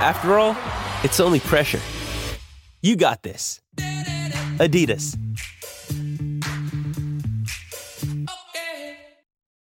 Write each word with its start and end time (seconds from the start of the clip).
After 0.00 0.38
all, 0.38 0.56
it's 1.02 1.18
only 1.18 1.40
pressure. 1.40 1.80
You 2.82 2.94
got 2.94 3.24
this. 3.24 3.60
Adidas. 4.60 5.16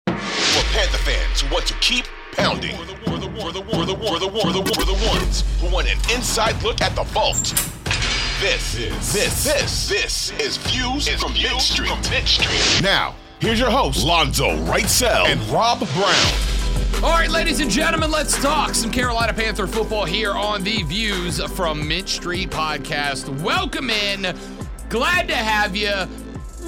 For 0.04 0.64
Panther 0.72 0.98
fans 0.98 1.40
who 1.42 1.54
want 1.54 1.66
to 1.66 1.74
keep 1.74 2.06
pounding. 2.32 2.74
For 2.76 2.84
the, 2.86 2.96
for 2.96 3.18
the, 3.18 3.30
for 3.30 3.52
the, 3.52 3.62
for 3.62 3.86
the, 3.86 3.94
for 3.94 4.18
the, 4.18 4.28
for 4.28 4.52
the, 4.52 4.74
for 4.74 4.84
the 4.84 5.08
ones 5.08 5.44
who 5.60 5.70
want 5.72 5.86
an 5.86 5.98
inside 6.12 6.60
look 6.64 6.80
at 6.80 6.96
the 6.96 7.04
vault. 7.04 7.44
This, 8.40 8.74
this, 8.74 9.12
this, 9.12 9.44
this, 9.44 9.88
this 9.88 10.32
is 10.40 10.56
Views 10.56 11.08
from 11.20 11.34
Mint 11.34 11.62
From 11.62 12.00
Mint 12.10 12.26
Street. 12.26 12.82
Now, 12.82 13.14
here's 13.38 13.60
your 13.60 13.70
host, 13.70 14.04
Lonzo 14.04 14.56
Wrightsell 14.66 15.26
and 15.26 15.40
Rob 15.42 15.78
Brown. 15.78 16.55
All 17.06 17.12
right, 17.12 17.30
ladies 17.30 17.60
and 17.60 17.70
gentlemen, 17.70 18.10
let's 18.10 18.36
talk 18.42 18.74
some 18.74 18.90
Carolina 18.90 19.32
Panther 19.32 19.68
football 19.68 20.04
here 20.04 20.32
on 20.32 20.64
the 20.64 20.82
Views 20.82 21.40
from 21.52 21.86
Mint 21.86 22.08
Street 22.08 22.50
podcast. 22.50 23.28
Welcome 23.44 23.90
in. 23.90 24.36
Glad 24.88 25.28
to 25.28 25.36
have 25.36 25.76
you. 25.76 25.94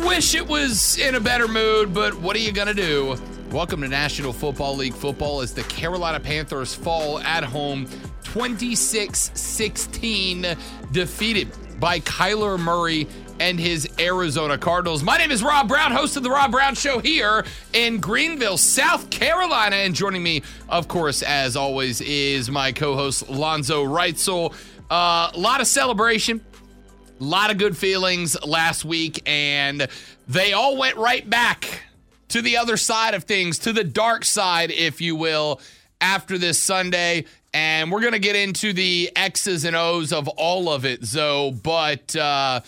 Wish 0.07 0.37
it 0.37 0.47
was 0.47 0.97
in 0.97 1.17
a 1.17 1.21
better 1.21 1.49
mood, 1.49 1.93
but 1.93 2.15
what 2.15 2.37
are 2.37 2.39
you 2.39 2.53
going 2.53 2.69
to 2.69 2.73
do? 2.73 3.17
Welcome 3.51 3.81
to 3.81 3.89
National 3.89 4.33
Football 4.33 4.77
League 4.77 4.95
football 4.95 5.41
as 5.41 5.55
the 5.55 5.65
Carolina 5.65 6.21
Panthers 6.21 6.73
fall 6.73 7.19
at 7.19 7.43
home 7.43 7.89
26 8.23 9.33
16, 9.35 10.47
defeated 10.93 11.81
by 11.81 11.99
Kyler 11.99 12.61
Murray 12.61 13.09
and 13.41 13.59
his 13.59 13.89
Arizona 13.99 14.59
Cardinals. 14.59 15.03
My 15.03 15.17
name 15.17 15.31
is 15.31 15.43
Rob 15.43 15.69
Brown, 15.69 15.93
host 15.93 16.17
of 16.17 16.23
The 16.23 16.31
Rob 16.31 16.51
Brown 16.51 16.75
Show 16.75 16.99
here 16.99 17.45
in 17.73 18.01
Greenville, 18.01 18.57
South 18.57 19.11
Carolina. 19.11 19.77
And 19.77 19.95
joining 19.95 20.23
me, 20.23 20.43
of 20.69 20.89
course, 20.89 21.23
as 21.23 21.57
always, 21.57 22.01
is 22.01 22.51
my 22.51 22.73
co 22.73 22.95
host, 22.95 23.29
Lonzo 23.29 23.85
Wrightsell. 23.85 24.55
A 24.91 24.95
uh, 24.95 25.31
lot 25.37 25.61
of 25.61 25.67
celebration, 25.67 26.41
a 27.21 27.25
lot 27.25 27.51
of 27.51 27.59
good 27.59 27.77
feelings 27.77 28.43
last 28.45 28.85
week, 28.85 29.23
and 29.27 29.87
they 30.27 30.53
all 30.53 30.77
went 30.77 30.97
right 30.97 31.29
back 31.29 31.83
to 32.29 32.43
the 32.43 32.57
other 32.57 32.77
side 32.77 33.15
of 33.15 33.25
things, 33.25 33.59
to 33.61 33.73
the 33.73 33.85
dark 33.85 34.25
side, 34.25 34.71
if 34.71 35.01
you 35.01 35.17
will, 35.17 35.61
after 36.01 36.39
this 36.39 36.59
Sunday. 36.59 37.25
And 37.55 37.91
we're 37.91 38.01
going 38.01 38.13
to 38.13 38.19
get 38.19 38.37
into 38.37 38.73
the 38.73 39.11
X's 39.17 39.65
and 39.65 39.75
O's 39.75 40.13
of 40.13 40.29
all 40.29 40.69
of 40.69 40.85
it, 40.85 41.05
Zoe, 41.05 41.51
but 41.51 42.15
uh, 42.15 42.61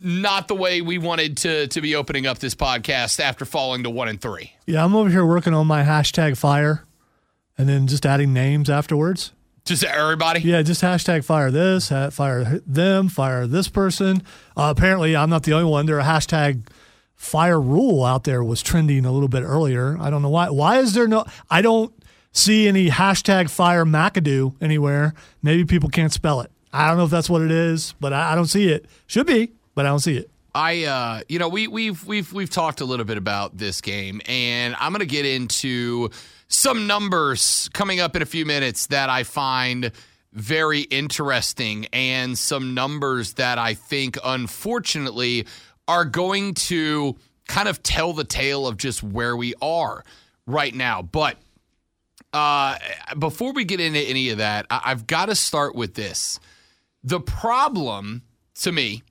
not 0.00 0.48
the 0.48 0.54
way 0.54 0.80
we 0.80 0.98
wanted 0.98 1.36
to, 1.38 1.66
to 1.68 1.80
be 1.80 1.94
opening 1.94 2.26
up 2.26 2.38
this 2.38 2.54
podcast 2.54 3.20
after 3.20 3.44
falling 3.44 3.82
to 3.84 3.90
one 3.90 4.08
and 4.08 4.20
three. 4.20 4.52
Yeah, 4.66 4.84
I'm 4.84 4.94
over 4.94 5.10
here 5.10 5.26
working 5.26 5.54
on 5.54 5.66
my 5.66 5.82
hashtag 5.82 6.36
fire 6.36 6.84
and 7.58 7.68
then 7.68 7.86
just 7.86 8.06
adding 8.06 8.32
names 8.32 8.70
afterwards. 8.70 9.32
Just 9.64 9.84
everybody? 9.84 10.40
Yeah, 10.40 10.62
just 10.62 10.82
hashtag 10.82 11.24
fire 11.24 11.50
this, 11.50 11.88
fire 11.88 12.60
them, 12.66 13.08
fire 13.08 13.46
this 13.46 13.68
person. 13.68 14.22
Uh, 14.56 14.72
apparently, 14.76 15.14
I'm 15.14 15.30
not 15.30 15.42
the 15.42 15.52
only 15.52 15.70
one. 15.70 15.86
There 15.86 15.98
a 15.98 16.02
hashtag 16.02 16.66
fire 17.14 17.60
Rhule 17.60 18.02
out 18.02 18.24
there 18.24 18.42
was 18.42 18.62
trending 18.62 19.04
a 19.04 19.12
little 19.12 19.28
bit 19.28 19.42
earlier. 19.42 19.98
I 20.00 20.08
don't 20.08 20.22
know 20.22 20.30
why. 20.30 20.48
Why 20.48 20.78
is 20.78 20.94
there 20.94 21.06
no? 21.06 21.26
I 21.50 21.60
don't 21.60 21.92
see 22.32 22.66
any 22.66 22.88
hashtag 22.88 23.50
fire 23.50 23.84
McAdoo 23.84 24.54
anywhere. 24.62 25.12
Maybe 25.42 25.66
people 25.66 25.90
can't 25.90 26.12
spell 26.12 26.40
it. 26.40 26.50
I 26.72 26.88
don't 26.88 26.96
know 26.96 27.04
if 27.04 27.10
that's 27.10 27.28
what 27.28 27.42
it 27.42 27.50
is, 27.50 27.94
but 28.00 28.12
I, 28.14 28.32
I 28.32 28.34
don't 28.34 28.46
see 28.46 28.68
it. 28.68 28.86
Should 29.06 29.26
be, 29.26 29.52
but 29.80 29.86
I 29.86 29.88
don't 29.88 30.00
see 30.00 30.18
it. 30.18 30.30
I, 30.54 30.84
uh, 30.84 31.20
you 31.26 31.38
know, 31.38 31.48
we 31.48 31.66
we've 31.66 32.04
we've 32.04 32.30
we've 32.34 32.50
talked 32.50 32.82
a 32.82 32.84
little 32.84 33.06
bit 33.06 33.16
about 33.16 33.56
this 33.56 33.80
game, 33.80 34.20
and 34.26 34.76
I'm 34.78 34.92
going 34.92 35.00
to 35.00 35.06
get 35.06 35.24
into 35.24 36.10
some 36.48 36.86
numbers 36.86 37.70
coming 37.72 37.98
up 37.98 38.14
in 38.14 38.20
a 38.20 38.26
few 38.26 38.44
minutes 38.44 38.88
that 38.88 39.08
I 39.08 39.22
find 39.22 39.90
very 40.34 40.80
interesting, 40.82 41.86
and 41.94 42.36
some 42.36 42.74
numbers 42.74 43.34
that 43.34 43.56
I 43.56 43.72
think, 43.72 44.18
unfortunately, 44.22 45.46
are 45.88 46.04
going 46.04 46.52
to 46.54 47.16
kind 47.48 47.66
of 47.66 47.82
tell 47.82 48.12
the 48.12 48.24
tale 48.24 48.66
of 48.66 48.76
just 48.76 49.02
where 49.02 49.34
we 49.34 49.54
are 49.62 50.04
right 50.46 50.74
now. 50.74 51.00
But 51.00 51.38
uh, 52.34 52.76
before 53.18 53.54
we 53.54 53.64
get 53.64 53.80
into 53.80 54.00
any 54.00 54.28
of 54.28 54.38
that, 54.38 54.66
I- 54.68 54.82
I've 54.84 55.06
got 55.06 55.26
to 55.30 55.34
start 55.34 55.74
with 55.74 55.94
this. 55.94 56.38
The 57.02 57.18
problem 57.20 58.24
to 58.56 58.72
me, 58.72 59.02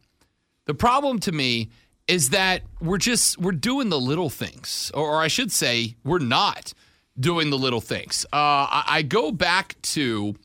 the 0.69 0.75
problem 0.75 1.18
to 1.22 1.31
me 1.31 1.72
is 2.07 2.30
that 2.30 2.62
we're 2.80 3.00
just 3.00 3.40
we're 3.40 3.53
doing 3.53 3.90
the 3.90 4.00
little 4.00 4.30
things, 4.30 4.91
or, 4.94 5.16
or 5.16 5.18
I 5.19 5.28
should 5.28 5.52
say, 5.52 5.96
we're 6.03 6.19
not 6.19 6.75
doing 7.19 7.50
the 7.50 7.57
little 7.57 7.81
things. 7.81 8.24
Uh, 8.31 8.69
I, 8.69 8.84
I 8.88 9.02
go 9.02 9.31
back 9.31 9.81
to 9.81 10.35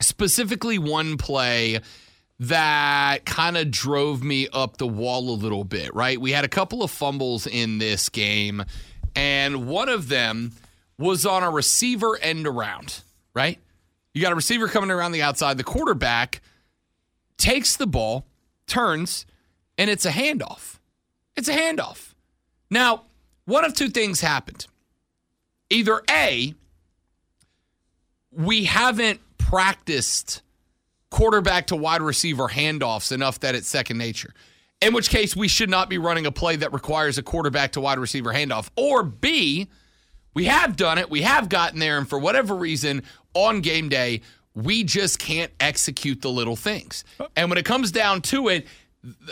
specifically 0.00 0.80
one 0.80 1.16
play 1.16 1.78
that 2.40 3.24
kind 3.24 3.56
of 3.56 3.70
drove 3.70 4.24
me 4.24 4.48
up 4.52 4.78
the 4.78 4.88
wall 4.88 5.30
a 5.30 5.36
little 5.36 5.62
bit, 5.62 5.94
right? 5.94 6.20
We 6.20 6.32
had 6.32 6.44
a 6.44 6.48
couple 6.48 6.82
of 6.82 6.90
fumbles 6.90 7.46
in 7.46 7.78
this 7.78 8.08
game, 8.08 8.64
and 9.14 9.68
one 9.68 9.88
of 9.88 10.08
them 10.08 10.54
was 10.98 11.24
on 11.24 11.44
a 11.44 11.50
receiver 11.52 12.18
end 12.18 12.48
around, 12.48 13.00
right? 13.32 13.60
You 14.12 14.22
got 14.22 14.32
a 14.32 14.34
receiver 14.34 14.66
coming 14.66 14.90
around 14.90 15.12
the 15.12 15.22
outside. 15.22 15.56
The 15.56 15.62
quarterback 15.62 16.40
takes 17.38 17.76
the 17.76 17.86
ball, 17.86 18.26
turns, 18.66 19.24
and 19.78 19.90
it's 19.90 20.04
a 20.06 20.10
handoff. 20.10 20.78
It's 21.36 21.48
a 21.48 21.56
handoff. 21.56 22.14
Now, 22.70 23.04
one 23.44 23.64
of 23.64 23.74
two 23.74 23.88
things 23.88 24.20
happened. 24.20 24.66
Either 25.70 26.02
A, 26.10 26.54
we 28.32 28.64
haven't 28.64 29.20
practiced 29.38 30.42
quarterback 31.10 31.68
to 31.68 31.76
wide 31.76 32.02
receiver 32.02 32.48
handoffs 32.48 33.12
enough 33.12 33.40
that 33.40 33.54
it's 33.54 33.68
second 33.68 33.98
nature. 33.98 34.32
In 34.80 34.92
which 34.92 35.08
case, 35.08 35.34
we 35.34 35.48
should 35.48 35.70
not 35.70 35.88
be 35.88 35.98
running 35.98 36.26
a 36.26 36.32
play 36.32 36.56
that 36.56 36.72
requires 36.72 37.16
a 37.16 37.22
quarterback 37.22 37.72
to 37.72 37.80
wide 37.80 37.98
receiver 37.98 38.32
handoff. 38.32 38.68
Or 38.76 39.02
B, 39.02 39.68
we 40.34 40.44
have 40.44 40.76
done 40.76 40.98
it, 40.98 41.08
we 41.08 41.22
have 41.22 41.48
gotten 41.48 41.78
there, 41.78 41.96
and 41.96 42.08
for 42.08 42.18
whatever 42.18 42.54
reason, 42.54 43.02
on 43.32 43.62
game 43.62 43.88
day, 43.88 44.20
we 44.54 44.84
just 44.84 45.18
can't 45.18 45.52
execute 45.60 46.20
the 46.20 46.30
little 46.30 46.56
things. 46.56 47.04
Uh. 47.18 47.26
And 47.36 47.48
when 47.48 47.58
it 47.58 47.64
comes 47.64 47.90
down 47.90 48.20
to 48.22 48.48
it, 48.48 48.66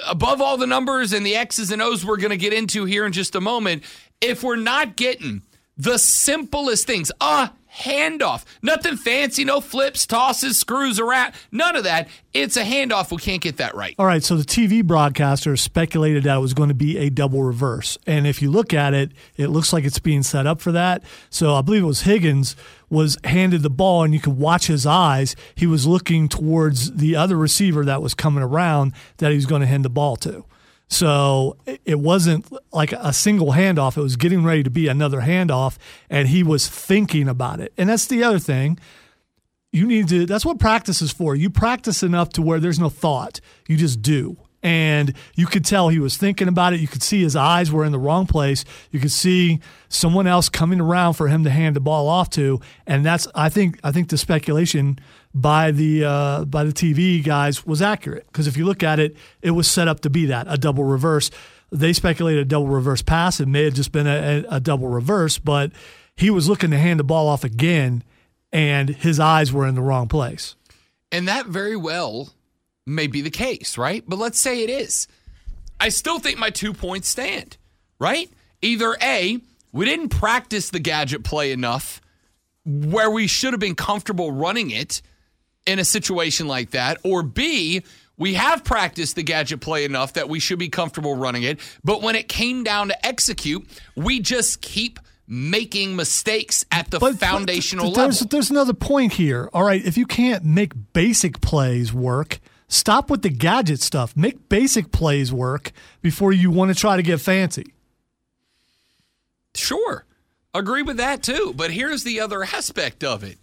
above 0.06 0.40
all 0.40 0.56
the 0.56 0.66
numbers 0.66 1.12
and 1.12 1.24
the 1.24 1.36
X's 1.36 1.70
and 1.70 1.82
O's 1.82 2.04
we're 2.04 2.16
going 2.16 2.30
to 2.30 2.36
get 2.36 2.52
into 2.52 2.84
here 2.84 3.06
in 3.06 3.12
just 3.12 3.34
a 3.34 3.40
moment, 3.40 3.82
if 4.20 4.42
we're 4.42 4.56
not 4.56 4.96
getting 4.96 5.42
the 5.76 5.98
simplest 5.98 6.86
things, 6.86 7.10
a 7.20 7.50
handoff, 7.78 8.44
nothing 8.62 8.96
fancy, 8.96 9.44
no 9.44 9.60
flips, 9.60 10.06
tosses, 10.06 10.58
screws 10.58 11.00
around, 11.00 11.34
none 11.50 11.74
of 11.74 11.84
that. 11.84 12.08
It's 12.32 12.56
a 12.56 12.62
handoff. 12.62 13.10
We 13.10 13.18
can't 13.18 13.42
get 13.42 13.56
that 13.56 13.74
right. 13.74 13.94
All 13.98 14.06
right, 14.06 14.22
so 14.22 14.36
the 14.36 14.44
TV 14.44 14.84
broadcaster 14.84 15.56
speculated 15.56 16.24
that 16.24 16.36
it 16.36 16.40
was 16.40 16.54
going 16.54 16.68
to 16.68 16.74
be 16.74 16.98
a 16.98 17.10
double 17.10 17.42
reverse. 17.42 17.98
And 18.06 18.26
if 18.26 18.40
you 18.40 18.50
look 18.50 18.72
at 18.72 18.94
it, 18.94 19.12
it 19.36 19.48
looks 19.48 19.72
like 19.72 19.84
it's 19.84 19.98
being 19.98 20.22
set 20.22 20.46
up 20.46 20.60
for 20.60 20.72
that. 20.72 21.02
So 21.30 21.54
I 21.54 21.62
believe 21.62 21.82
it 21.82 21.86
was 21.86 22.02
Higgins 22.02 22.54
was 22.94 23.18
handed 23.24 23.62
the 23.62 23.70
ball 23.70 24.04
and 24.04 24.14
you 24.14 24.20
could 24.20 24.38
watch 24.38 24.68
his 24.68 24.86
eyes. 24.86 25.36
He 25.54 25.66
was 25.66 25.86
looking 25.86 26.28
towards 26.28 26.92
the 26.92 27.16
other 27.16 27.36
receiver 27.36 27.84
that 27.84 28.00
was 28.00 28.14
coming 28.14 28.42
around 28.42 28.94
that 29.18 29.30
he 29.30 29.36
was 29.36 29.46
going 29.46 29.60
to 29.60 29.66
hand 29.66 29.84
the 29.84 29.90
ball 29.90 30.16
to. 30.16 30.44
So 30.88 31.56
it 31.84 31.98
wasn't 31.98 32.46
like 32.72 32.92
a 32.92 33.12
single 33.12 33.52
handoff. 33.52 33.96
It 33.96 34.02
was 34.02 34.16
getting 34.16 34.44
ready 34.44 34.62
to 34.62 34.70
be 34.70 34.86
another 34.86 35.22
handoff, 35.22 35.76
and 36.08 36.28
he 36.28 36.42
was 36.42 36.68
thinking 36.68 37.28
about 37.28 37.60
it. 37.60 37.72
And 37.76 37.88
that's 37.88 38.06
the 38.06 38.22
other 38.22 38.38
thing. 38.38 38.78
You 39.72 39.86
need 39.86 40.08
to, 40.08 40.26
that's 40.26 40.44
what 40.44 40.60
practice 40.60 41.02
is 41.02 41.10
for. 41.10 41.34
You 41.34 41.50
practice 41.50 42.02
enough 42.02 42.28
to 42.30 42.42
where 42.42 42.60
there's 42.60 42.78
no 42.78 42.90
thought, 42.90 43.40
you 43.66 43.76
just 43.76 44.02
do. 44.02 44.36
And 44.64 45.12
you 45.34 45.46
could 45.46 45.64
tell 45.64 45.90
he 45.90 45.98
was 45.98 46.16
thinking 46.16 46.48
about 46.48 46.72
it. 46.72 46.80
You 46.80 46.88
could 46.88 47.02
see 47.02 47.22
his 47.22 47.36
eyes 47.36 47.70
were 47.70 47.84
in 47.84 47.92
the 47.92 47.98
wrong 47.98 48.26
place. 48.26 48.64
You 48.90 48.98
could 48.98 49.12
see 49.12 49.60
someone 49.90 50.26
else 50.26 50.48
coming 50.48 50.80
around 50.80 51.14
for 51.14 51.28
him 51.28 51.44
to 51.44 51.50
hand 51.50 51.76
the 51.76 51.80
ball 51.80 52.08
off 52.08 52.30
to. 52.30 52.60
And 52.86 53.04
that's, 53.04 53.28
I 53.34 53.50
think, 53.50 53.78
I 53.84 53.92
think 53.92 54.08
the 54.08 54.16
speculation 54.16 54.98
by 55.34 55.70
the 55.70 56.04
uh, 56.04 56.44
by 56.44 56.64
the 56.64 56.72
TV 56.72 57.22
guys 57.22 57.66
was 57.66 57.82
accurate 57.82 58.24
because 58.28 58.46
if 58.46 58.56
you 58.56 58.64
look 58.64 58.82
at 58.82 58.98
it, 58.98 59.16
it 59.42 59.50
was 59.50 59.68
set 59.68 59.86
up 59.88 60.00
to 60.00 60.10
be 60.10 60.26
that 60.26 60.46
a 60.48 60.56
double 60.56 60.84
reverse. 60.84 61.30
They 61.70 61.92
speculated 61.92 62.40
a 62.40 62.44
double 62.44 62.68
reverse 62.68 63.02
pass. 63.02 63.40
It 63.40 63.48
may 63.48 63.64
have 63.64 63.74
just 63.74 63.92
been 63.92 64.06
a, 64.06 64.44
a 64.48 64.60
double 64.60 64.88
reverse, 64.88 65.38
but 65.38 65.72
he 66.16 66.30
was 66.30 66.48
looking 66.48 66.70
to 66.70 66.78
hand 66.78 67.00
the 67.00 67.04
ball 67.04 67.28
off 67.28 67.42
again, 67.42 68.04
and 68.52 68.88
his 68.88 69.18
eyes 69.18 69.52
were 69.52 69.66
in 69.66 69.74
the 69.74 69.82
wrong 69.82 70.06
place. 70.06 70.54
And 71.10 71.26
that 71.26 71.46
very 71.46 71.76
well 71.76 72.30
may 72.86 73.06
be 73.06 73.20
the 73.20 73.30
case, 73.30 73.78
right? 73.78 74.04
But 74.06 74.18
let's 74.18 74.38
say 74.38 74.62
it 74.62 74.70
is. 74.70 75.06
I 75.80 75.88
still 75.88 76.18
think 76.18 76.38
my 76.38 76.50
two 76.50 76.72
points 76.72 77.08
stand, 77.08 77.56
right? 77.98 78.30
Either 78.62 78.96
A, 79.02 79.38
we 79.72 79.84
didn't 79.84 80.10
practice 80.10 80.70
the 80.70 80.78
gadget 80.78 81.24
play 81.24 81.52
enough 81.52 82.00
where 82.64 83.10
we 83.10 83.26
should 83.26 83.52
have 83.52 83.60
been 83.60 83.74
comfortable 83.74 84.32
running 84.32 84.70
it 84.70 85.02
in 85.66 85.78
a 85.78 85.84
situation 85.84 86.46
like 86.46 86.70
that, 86.70 86.98
or 87.04 87.22
B, 87.22 87.82
we 88.16 88.34
have 88.34 88.64
practiced 88.64 89.16
the 89.16 89.22
gadget 89.22 89.60
play 89.60 89.84
enough 89.84 90.12
that 90.14 90.28
we 90.28 90.38
should 90.38 90.58
be 90.58 90.68
comfortable 90.68 91.16
running 91.16 91.42
it. 91.42 91.58
But 91.82 92.00
when 92.02 92.14
it 92.16 92.28
came 92.28 92.62
down 92.62 92.88
to 92.88 93.06
execute, 93.06 93.66
we 93.96 94.20
just 94.20 94.60
keep 94.62 94.98
making 95.26 95.96
mistakes 95.96 96.64
at 96.70 96.90
the 96.90 96.98
But- 96.98 97.12
but 97.12 97.18
foundational 97.20 97.92
there's, 97.92 98.20
level. 98.20 98.28
There's 98.30 98.50
another 98.50 98.74
point 98.74 99.14
here. 99.14 99.48
All 99.52 99.64
right, 99.64 99.84
if 99.84 99.96
you 99.96 100.06
can't 100.06 100.44
make 100.44 100.72
basic 100.92 101.40
plays 101.40 101.92
work, 101.92 102.40
stop 102.68 103.10
with 103.10 103.22
the 103.22 103.30
gadget 103.30 103.80
stuff. 103.80 104.16
Make 104.16 104.48
basic 104.48 104.90
plays 104.90 105.32
work 105.32 105.72
before 106.02 106.32
you 106.32 106.50
want 106.50 106.72
to 106.72 106.74
try 106.74 106.96
to 106.96 107.02
get 107.02 107.20
fancy. 107.20 107.72
Sure. 109.54 110.04
Agree 110.52 110.82
with 110.82 110.98
that 110.98 111.22
too. 111.22 111.52
But 111.56 111.70
here's 111.70 112.04
the 112.04 112.20
other 112.20 112.42
aspect 112.44 113.02
of 113.04 113.24
it. 113.24 113.38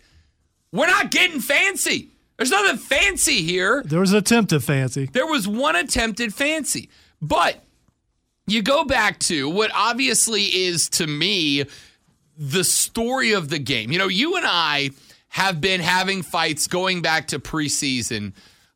We're 0.71 0.87
not 0.87 1.11
getting 1.11 1.39
fancy. 1.39 2.09
There's 2.37 2.51
nothing 2.51 2.77
fancy 2.77 3.43
here. 3.43 3.83
There 3.85 3.99
was 3.99 4.13
an 4.13 4.17
attempt 4.17 4.53
at 4.53 4.63
fancy. 4.63 5.05
There 5.05 5.27
was 5.27 5.47
one 5.47 5.75
attempted 5.75 6.33
fancy. 6.33 6.89
But 7.21 7.61
you 8.47 8.61
go 8.61 8.83
back 8.83 9.19
to 9.19 9.49
what 9.49 9.71
obviously 9.75 10.43
is 10.43 10.89
to 10.89 11.07
me 11.07 11.65
the 12.37 12.63
story 12.63 13.33
of 13.33 13.49
the 13.49 13.59
game. 13.59 13.91
You 13.91 13.99
know, 13.99 14.07
you 14.07 14.37
and 14.37 14.45
I 14.47 14.91
have 15.29 15.61
been 15.61 15.81
having 15.81 16.23
fights 16.23 16.67
going 16.67 17.01
back 17.01 17.27
to 17.27 17.39
preseason 17.39 18.33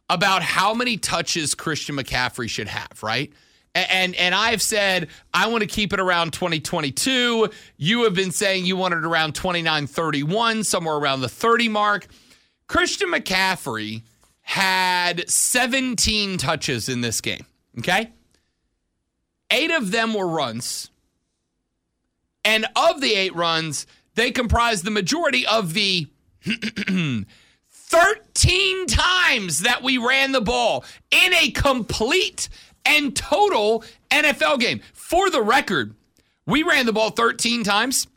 about 0.09 0.43
how 0.43 0.73
many 0.73 0.97
touches 0.97 1.55
Christian 1.55 1.95
McCaffrey 1.95 2.49
should 2.49 2.67
have, 2.67 3.01
right? 3.01 3.31
And 3.73 4.15
and 4.15 4.33
I've 4.33 4.61
said 4.61 5.09
I 5.33 5.47
want 5.47 5.61
to 5.61 5.67
keep 5.67 5.91
it 5.91 5.99
around 5.99 6.31
2022. 6.31 7.49
You 7.77 8.03
have 8.03 8.13
been 8.13 8.31
saying 8.31 8.65
you 8.65 8.77
want 8.77 8.93
it 8.93 9.03
around 9.03 9.35
29 9.35 9.87
31, 9.87 10.63
somewhere 10.63 10.95
around 10.95 11.21
the 11.21 11.29
30 11.29 11.69
mark. 11.69 12.07
Christian 12.67 13.11
McCaffrey 13.11 14.03
had 14.41 15.29
17 15.29 16.37
touches 16.37 16.87
in 16.87 17.01
this 17.01 17.19
game, 17.19 17.45
okay? 17.79 18.11
8 19.51 19.71
of 19.71 19.91
them 19.91 20.13
were 20.13 20.27
runs. 20.27 20.89
And 22.43 22.65
of 22.75 23.01
the 23.01 23.13
8 23.15 23.35
runs, 23.35 23.87
they 24.13 24.31
comprised 24.31 24.85
the 24.85 24.91
majority 24.91 25.45
of 25.47 25.73
the 25.73 26.07
13 27.95 28.87
times 28.87 29.59
that 29.59 29.81
we 29.81 29.97
ran 29.97 30.33
the 30.33 30.41
ball 30.41 30.83
in 31.11 31.33
a 31.33 31.49
complete 31.51 32.49
and 32.85 33.15
total 33.15 33.85
NFL 34.11 34.59
game. 34.59 34.81
For 34.93 35.29
the 35.29 35.41
record, 35.41 35.95
we 36.45 36.63
ran 36.63 36.85
the 36.87 36.91
ball 36.91 37.11
13 37.11 37.63
times. 37.63 38.07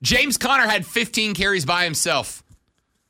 James 0.00 0.36
Conner 0.36 0.68
had 0.68 0.86
15 0.86 1.34
carries 1.34 1.64
by 1.64 1.82
himself. 1.82 2.44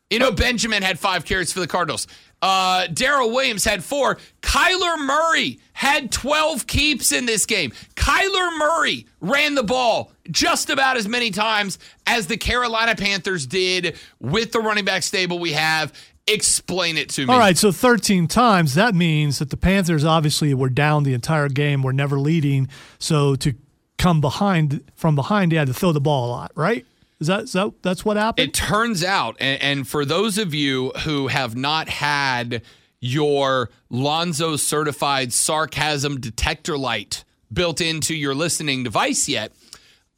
You 0.09 0.19
know, 0.19 0.33
Benjamin 0.33 0.83
had 0.83 0.99
five 0.99 1.27
carries 1.27 1.53
for 1.53 1.61
the 1.61 1.67
Cardinals. 1.67 2.07
Uh, 2.41 2.87
Darrel 2.87 3.31
Williams 3.31 3.65
had 3.65 3.85
four. 3.85 4.17
Kyler 4.41 4.99
Murray 5.05 5.59
had 5.75 6.11
12 6.11 6.67
keeps 6.67 7.13
in 7.13 7.27
this 7.27 7.45
game. 7.45 7.73
Kyler 7.95 8.59
Murray 8.59 9.05
ran 9.21 9.55
the 9.55 9.63
ball 9.63 10.13
just 10.31 10.71
about 10.71 10.97
as 10.97 11.09
many 11.09 11.31
times 11.31 11.79
as 12.07 12.27
the 12.27 12.37
Carolina 12.37 12.95
Panthers 12.95 13.47
did 13.47 13.97
with 14.21 14.53
the 14.53 14.61
running 14.61 14.85
back 14.85 15.03
stable 15.03 15.39
we 15.39 15.53
have. 15.53 15.93
Explain 16.27 16.99
it 16.99 17.09
to 17.11 17.27
me. 17.27 17.33
All 17.33 17.39
right, 17.39 17.57
so 17.57 17.73
13 17.73 18.27
times, 18.29 18.75
that 18.75 18.95
means 18.95 19.39
that 19.39 19.49
the 19.49 19.57
Panthers 19.57 20.05
obviously 20.05 20.53
were 20.53 20.69
down 20.69 21.05
the 21.05 21.15
entire 21.15 21.49
game, 21.49 21.83
were 21.83 21.93
never 21.93 22.19
leading. 22.19 22.69
So 22.99 23.35
to 23.37 23.55
come 23.97 24.21
behind 24.21 24.85
from 24.95 25.15
behind, 25.15 25.53
they 25.53 25.57
had 25.57 25.69
to 25.69 25.75
throw 25.75 25.93
the 25.93 26.01
ball 26.01 26.29
a 26.29 26.31
lot, 26.31 26.53
right? 26.55 26.85
Is 27.21 27.27
that, 27.27 27.45
is 27.45 27.53
that 27.53 27.73
that's 27.83 28.05
what 28.05 28.17
happened? 28.17 28.49
It 28.49 28.55
turns 28.55 29.03
out, 29.03 29.37
and, 29.41 29.61
and 29.63 29.89
for 29.89 30.05
those 30.05 30.39
of 30.39 30.55
you 30.55 30.91
who 31.05 31.29
have 31.29 31.57
not 31.57 31.89
had 31.89 32.63
your 33.01 33.71
Lonzo 33.91 34.57
certified 34.57 35.33
sarcasm 35.33 36.21
detector 36.21 36.77
light 36.77 37.25
built 37.53 37.81
into 37.81 38.15
your 38.15 38.35
listening 38.35 38.85
device 38.85 39.29
yet, 39.29 39.53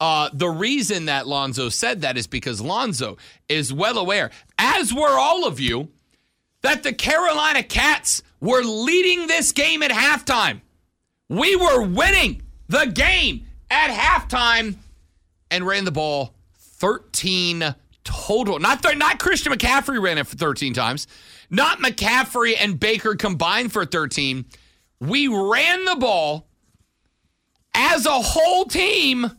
uh, 0.01 0.31
the 0.33 0.49
reason 0.49 1.05
that 1.05 1.27
Lonzo 1.27 1.69
said 1.69 2.01
that 2.01 2.17
is 2.17 2.25
because 2.25 2.59
Lonzo 2.59 3.17
is 3.47 3.71
well 3.71 3.99
aware, 3.99 4.31
as 4.57 4.91
were 4.91 5.17
all 5.17 5.45
of 5.45 5.59
you, 5.59 5.89
that 6.63 6.81
the 6.81 6.91
Carolina 6.91 7.61
Cats 7.61 8.23
were 8.39 8.63
leading 8.63 9.27
this 9.27 9.51
game 9.51 9.83
at 9.83 9.91
halftime. 9.91 10.61
We 11.29 11.55
were 11.55 11.83
winning 11.83 12.41
the 12.67 12.85
game 12.87 13.45
at 13.69 13.91
halftime 13.91 14.75
and 15.51 15.67
ran 15.67 15.85
the 15.85 15.91
ball 15.91 16.33
13 16.57 17.75
total. 18.03 18.57
Not 18.57 18.81
th- 18.81 18.97
not 18.97 19.19
Christian 19.19 19.53
McCaffrey 19.53 20.01
ran 20.01 20.17
it 20.17 20.25
for 20.25 20.35
13 20.35 20.73
times. 20.73 21.05
Not 21.51 21.77
McCaffrey 21.77 22.55
and 22.59 22.79
Baker 22.79 23.15
combined 23.15 23.71
for 23.71 23.85
13. 23.85 24.45
We 24.99 25.27
ran 25.27 25.85
the 25.85 25.97
ball 25.97 26.47
as 27.75 28.07
a 28.07 28.11
whole 28.11 28.65
team 28.65 29.29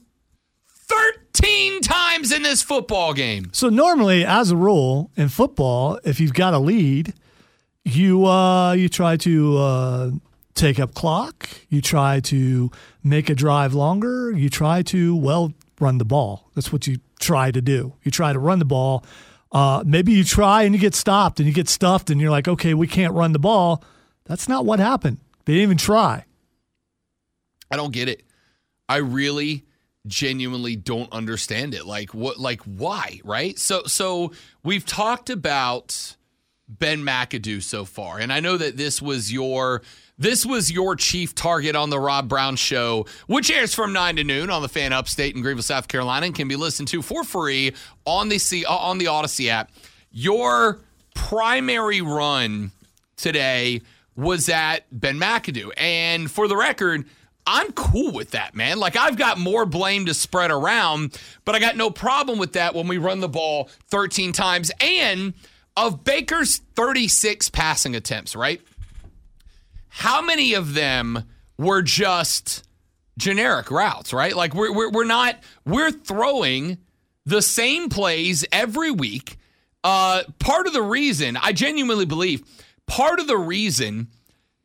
13 0.87 1.81
times 1.81 2.33
in 2.33 2.43
this 2.43 2.63
football 2.63 3.15
game. 3.15 3.51
So 3.53 3.69
normally, 3.69 4.25
as 4.25 4.51
a 4.51 4.57
rule 4.57 5.11
in 5.17 5.29
football, 5.29 5.99
if 6.05 6.21
you've 6.21 6.35
got 6.35 6.55
a 6.55 6.59
lead, 6.59 7.15
you 7.85 8.27
uh, 8.27 8.73
you 8.73 8.89
try 8.89 9.17
to 9.19 9.59
uh, 9.59 10.11
take 10.55 10.79
up 10.79 10.95
clock. 10.95 11.49
You 11.69 11.81
try 11.81 12.21
to 12.21 12.71
make 13.03 13.31
a 13.31 13.35
drive 13.35 13.75
longer. 13.75 14.31
You 14.33 14.49
try 14.49 14.83
to 14.83 15.17
well 15.17 15.53
run 15.81 15.99
the 15.99 16.05
ball. 16.05 16.51
That's 16.55 16.73
what 16.73 16.87
you 16.87 16.99
try 17.21 17.51
to 17.51 17.61
do. 17.61 17.95
You 18.03 18.11
try 18.11 18.33
to 18.33 18.39
run 18.39 18.59
the 18.59 18.65
ball. 18.65 19.05
Uh, 19.51 19.83
maybe 19.85 20.13
you 20.13 20.25
try 20.25 20.63
and 20.63 20.75
you 20.75 20.81
get 20.81 20.95
stopped 20.95 21.39
and 21.39 21.47
you 21.47 21.55
get 21.55 21.69
stuffed 21.69 22.09
and 22.11 22.21
you're 22.21 22.31
like, 22.31 22.49
okay, 22.49 22.73
we 22.73 22.87
can't 22.87 23.13
run 23.13 23.33
the 23.33 23.39
ball. 23.39 23.85
That's 24.25 24.49
not 24.49 24.65
what 24.65 24.79
happened. 24.79 25.19
They 25.45 25.55
didn't 25.55 25.63
even 25.65 25.79
try. 25.79 26.25
I 27.71 27.77
don't 27.77 27.93
get 27.93 28.09
it. 28.09 28.23
I 28.89 28.97
really 28.99 29.65
genuinely 30.07 30.77
don't 30.77 31.13
understand 31.13 31.75
it. 31.75 31.87
Like 31.87 32.15
what 32.15 32.39
like 32.39 32.61
why, 32.63 33.21
right? 33.25 33.59
So 33.59 33.85
so 33.85 34.33
we've 34.63 34.85
talked 34.85 35.31
about 35.31 36.17
Ben 36.69 37.03
McAdoo 37.03 37.63
so 37.63 37.85
far. 37.85 38.19
And 38.19 38.33
I 38.33 38.41
know 38.41 38.57
that 38.57 38.77
this 38.77 39.03
was 39.03 39.33
your 39.33 39.83
this 40.19 40.47
was 40.47 40.71
your 40.71 40.95
chief 40.97 41.35
target 41.35 41.75
on 41.75 41.91
the 41.91 41.99
Rob 41.99 42.29
Brown 42.29 42.57
show, 42.57 43.07
which 43.27 43.51
airs 43.51 43.75
from 43.75 43.93
9 43.93 44.17
to 44.17 44.25
noon 44.25 44.51
on 44.51 44.63
the 44.63 44.69
Fan 44.69 44.93
Upstate 44.93 45.35
in 45.35 45.43
Greenville, 45.43 45.63
South 45.63 45.89
Carolina 45.89 46.27
and 46.27 46.35
can 46.35 46.49
be 46.49 46.57
listened 46.57 46.89
to 46.89 47.03
for 47.03 47.25
free 47.25 47.75
on 48.05 48.29
the 48.29 48.39
C- 48.39 48.65
uh, 48.65 48.75
on 48.75 48.99
the 48.99 49.07
Audacy 49.07 49.49
app. 49.49 49.71
Your 50.11 50.81
primary 51.15 52.01
run 52.01 52.73
today 53.17 53.81
was 54.15 54.49
at 54.49 54.85
Ben 54.93 55.19
McAdoo. 55.19 55.71
And 55.77 56.31
for 56.31 56.47
the 56.47 56.57
record, 56.57 57.07
I'm 57.47 57.73
cool 57.73 58.13
with 58.13 58.33
that, 58.33 58.55
man. 58.55 58.79
Like, 58.79 58.97
I've 58.97 59.17
got 59.17 59.39
more 59.39 59.67
blame 59.67 60.07
to 60.07 60.15
spread 60.15 60.51
around, 60.51 61.19
but 61.45 61.55
I 61.55 61.59
got 61.59 61.77
no 61.77 61.91
problem 61.91 62.39
with 62.39 62.53
that 62.53 62.75
when 62.75 62.87
we 62.87 62.99
run 62.99 63.21
the 63.21 63.29
ball 63.29 63.69
13 63.91 64.33
times. 64.33 64.71
And 64.81 65.35
of 65.77 66.05
Baker's 66.05 66.59
36 66.77 67.49
passing 67.49 67.97
attempts, 67.97 68.37
right? 68.37 68.61
How 69.89 70.23
many 70.23 70.55
of 70.55 70.75
them 70.75 71.25
were 71.59 71.83
just 71.83 72.65
generic 73.19 73.71
routes, 73.71 74.13
right? 74.13 74.35
Like, 74.35 74.55
we're, 74.55 74.73
we're, 74.73 74.91
we're 74.91 75.05
not, 75.05 75.37
we're 75.65 75.91
throwing 75.91 76.79
the 77.27 77.43
same 77.43 77.89
plays 77.89 78.45
every 78.53 78.91
week. 78.91 79.37
Uh, 79.85 80.23
part 80.39 80.67
of 80.67 80.73
the 80.73 80.83
reason, 80.83 81.37
I 81.37 81.53
genuinely 81.53 82.07
believe, 82.07 82.43
part 82.87 83.19
of 83.19 83.27
the 83.27 83.37
reason 83.37 84.09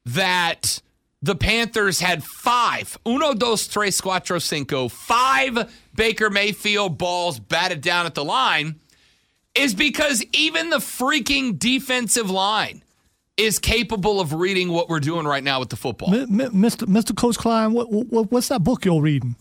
that 0.05 0.81
the 1.21 1.35
Panthers 1.35 1.99
had 1.99 2.23
five, 2.23 2.97
uno, 3.05 3.33
dos, 3.33 3.67
tres, 3.67 3.99
cuatro, 4.01 4.41
cinco, 4.41 4.87
five 4.87 5.71
Baker 5.95 6.29
Mayfield 6.29 6.97
balls 6.97 7.39
batted 7.39 7.81
down 7.81 8.05
at 8.05 8.15
the 8.15 8.23
line 8.23 8.75
is 9.55 9.73
because 9.73 10.23
even 10.33 10.69
the 10.69 10.77
freaking 10.77 11.57
defensive 11.57 12.29
line 12.29 12.83
is 13.35 13.59
capable 13.59 14.19
of 14.19 14.33
reading 14.33 14.69
what 14.71 14.89
we're 14.89 14.99
doing 14.99 15.25
right 15.25 15.43
now 15.43 15.59
with 15.59 15.69
the 15.69 15.75
football. 15.75 16.13
M- 16.13 16.39
M- 16.39 16.51
Mr. 16.53 16.87
Mr. 16.87 17.15
Coach 17.15 17.37
Klein, 17.37 17.73
what, 17.73 17.91
what, 17.91 18.31
what's 18.31 18.47
that 18.49 18.63
book 18.63 18.85
you're 18.85 19.01
reading? 19.01 19.35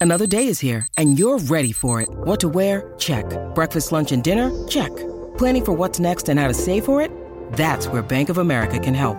Another 0.00 0.26
day 0.26 0.46
is 0.46 0.60
here, 0.60 0.88
and 0.96 1.18
you're 1.18 1.38
ready 1.38 1.72
for 1.72 2.00
it. 2.00 2.08
What 2.10 2.40
to 2.40 2.48
wear? 2.48 2.94
Check. 2.98 3.24
Breakfast, 3.54 3.92
lunch, 3.92 4.12
and 4.12 4.24
dinner? 4.24 4.50
Check. 4.66 4.94
Planning 5.36 5.64
for 5.64 5.72
what's 5.72 6.00
next 6.00 6.28
and 6.28 6.40
how 6.40 6.48
to 6.48 6.54
save 6.54 6.84
for 6.84 7.02
it? 7.02 7.12
That's 7.52 7.86
where 7.86 8.02
Bank 8.02 8.30
of 8.30 8.38
America 8.38 8.78
can 8.78 8.94
help. 8.94 9.18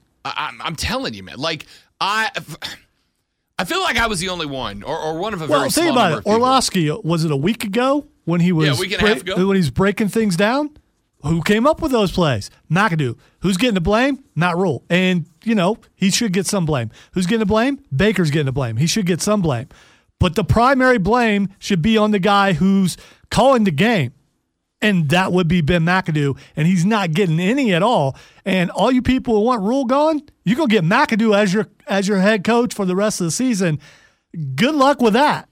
I, 0.25 0.49
I'm, 0.49 0.61
I'm 0.61 0.75
telling 0.75 1.13
you, 1.13 1.23
man. 1.23 1.37
Like 1.37 1.65
I, 1.99 2.29
I 3.57 3.65
feel 3.65 3.81
like 3.81 3.97
I 3.97 4.07
was 4.07 4.19
the 4.19 4.29
only 4.29 4.45
one, 4.47 4.83
or, 4.83 4.97
or 4.97 5.17
one 5.19 5.33
of 5.33 5.41
a 5.41 5.47
Well, 5.47 5.59
very 5.59 5.69
think 5.71 5.91
small 5.93 5.97
about 6.07 6.19
it. 6.19 6.25
Orlovsky, 6.25 6.89
was 7.03 7.23
it 7.25 7.31
a 7.31 7.37
week 7.37 7.63
ago 7.63 8.07
when 8.25 8.39
he 8.41 8.51
was 8.51 8.67
Yeah, 8.67 8.79
week 8.79 8.93
and 8.93 9.03
a 9.03 9.07
half 9.07 9.21
ago. 9.21 9.47
when 9.47 9.55
he's 9.55 9.69
breaking 9.69 10.09
things 10.09 10.35
down? 10.35 10.71
Who 11.23 11.43
came 11.43 11.67
up 11.67 11.81
with 11.83 11.91
those 11.91 12.11
plays? 12.11 12.49
McAdoo. 12.71 13.15
Who's 13.41 13.57
getting 13.57 13.75
the 13.75 13.81
blame? 13.81 14.23
Not 14.35 14.57
Rhule. 14.57 14.83
And, 14.89 15.27
you 15.43 15.53
know, 15.53 15.77
he 15.95 16.09
should 16.09 16.33
get 16.33 16.47
some 16.47 16.65
blame. 16.65 16.89
Who's 17.13 17.27
getting 17.27 17.41
the 17.41 17.45
blame? 17.45 17.79
Baker's 17.95 18.31
getting 18.31 18.47
the 18.47 18.51
blame. 18.51 18.77
He 18.77 18.87
should 18.87 19.05
get 19.05 19.21
some 19.21 19.39
blame. 19.43 19.67
But 20.19 20.33
the 20.33 20.43
primary 20.43 20.97
blame 20.97 21.49
should 21.59 21.83
be 21.83 21.95
on 21.95 22.09
the 22.09 22.17
guy 22.17 22.53
who's 22.53 22.97
calling 23.29 23.65
the 23.65 23.71
game. 23.71 24.13
And 24.81 25.09
that 25.09 25.31
would 25.31 25.47
be 25.47 25.61
Ben 25.61 25.83
McAdoo. 25.83 26.37
And 26.55 26.67
he's 26.67 26.85
not 26.85 27.11
getting 27.11 27.39
any 27.39 27.73
at 27.73 27.83
all. 27.83 28.17
And 28.45 28.71
all 28.71 28.91
you 28.91 29.01
people 29.01 29.35
who 29.35 29.41
want 29.41 29.61
Rhule 29.61 29.85
gone, 29.85 30.21
you're 30.43 30.57
gonna 30.57 30.69
get 30.69 30.83
McAdoo 30.83 31.37
as 31.37 31.53
your 31.53 31.67
as 31.87 32.07
your 32.07 32.19
head 32.19 32.43
coach 32.43 32.73
for 32.73 32.85
the 32.85 32.95
rest 32.95 33.21
of 33.21 33.25
the 33.25 33.31
season. 33.31 33.79
Good 34.55 34.75
luck 34.75 35.01
with 35.01 35.13
that. 35.13 35.47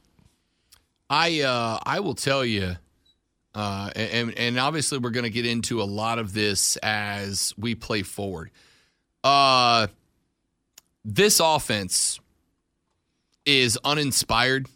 I 1.09 1.41
uh, 1.41 1.79
I 1.83 2.00
will 2.00 2.15
tell 2.15 2.45
you, 2.45 2.75
uh, 3.55 3.89
and 3.95 4.38
and 4.38 4.59
obviously 4.59 5.00
we're 5.00 5.09
going 5.09 5.24
to 5.24 5.29
get 5.29 5.45
into 5.45 5.81
a 5.81 5.83
lot 5.83 6.19
of 6.19 6.33
this 6.33 6.77
as 6.77 7.53
we 7.57 7.75
play 7.75 8.03
forward. 8.03 8.51
Uh, 9.24 9.88
this 11.03 11.39
offense 11.39 12.19
is 13.45 13.77
uninspired. 13.83 14.67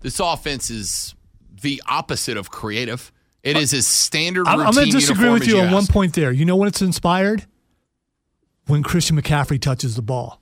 This 0.00 0.18
offense 0.18 0.70
is 0.70 1.14
the 1.60 1.82
opposite 1.86 2.38
of 2.38 2.50
creative. 2.50 3.12
It 3.42 3.56
is 3.56 3.72
as 3.72 3.86
standard. 3.86 4.46
I'm, 4.46 4.60
I'm 4.60 4.74
going 4.74 4.86
to 4.86 4.92
disagree 4.92 5.30
with 5.30 5.42
as 5.42 5.48
you 5.48 5.60
on 5.60 5.72
one 5.72 5.86
point 5.86 6.14
there. 6.14 6.30
You 6.30 6.44
know 6.44 6.56
when 6.56 6.68
it's 6.68 6.82
inspired? 6.82 7.46
When 8.66 8.82
Christian 8.82 9.20
McCaffrey 9.20 9.60
touches 9.60 9.96
the 9.96 10.02
ball. 10.02 10.40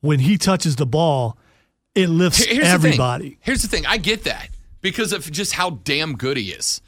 When 0.00 0.18
he 0.20 0.36
touches 0.36 0.76
the 0.76 0.86
ball, 0.86 1.38
it 1.94 2.08
lifts 2.08 2.44
here's 2.44 2.66
everybody. 2.66 3.30
thing. 3.30 3.38
Here's 3.40 3.62
the 3.62 3.68
thing. 3.68 3.86
I 3.86 3.96
get 3.98 4.24
that 4.24 4.48
because 4.80 5.12
of 5.12 5.30
just 5.30 5.52
how 5.52 5.70
damn 5.70 6.16
good 6.16 6.36
he 6.36 6.50
is. 6.50 6.80